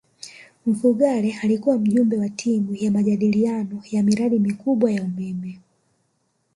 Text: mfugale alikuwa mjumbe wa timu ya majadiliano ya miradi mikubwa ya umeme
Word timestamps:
mfugale 0.65 1.37
alikuwa 1.43 1.77
mjumbe 1.77 2.17
wa 2.17 2.29
timu 2.29 2.75
ya 2.75 2.91
majadiliano 2.91 3.83
ya 3.91 4.03
miradi 4.03 4.39
mikubwa 4.39 4.91
ya 4.91 5.03
umeme 5.03 5.59